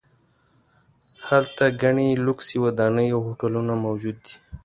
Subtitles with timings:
[1.27, 4.35] هلته ګڼې لوکسې ودانۍ او هوټلونه موجود دي.